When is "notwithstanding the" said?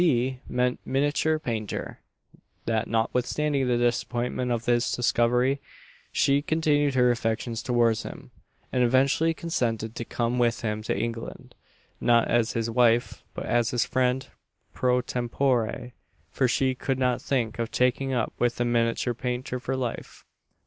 2.87-3.77